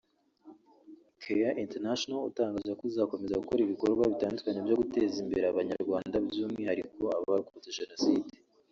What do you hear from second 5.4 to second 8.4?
Abanyarwanda by’umwihariko abarokotse Jenoside